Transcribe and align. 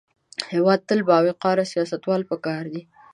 هېواد 0.53 0.79
ته 0.87 0.93
باوقاره 1.09 1.65
سیاستوال 1.71 2.21
پکار 2.29 2.63
دي 2.73 2.81